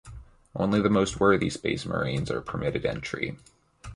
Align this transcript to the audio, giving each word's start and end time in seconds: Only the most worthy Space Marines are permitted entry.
Only 0.55 0.81
the 0.81 0.89
most 0.89 1.19
worthy 1.19 1.51
Space 1.51 1.85
Marines 1.85 2.31
are 2.31 2.41
permitted 2.41 2.87
entry. 2.87 3.37